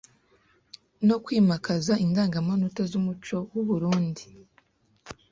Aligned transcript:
no 1.07 1.15
kwimakaza 1.23 1.93
indangamanota 2.05 2.81
z’umuco 2.89 3.37
w’u 3.53 3.63
Burunndi 3.67 4.23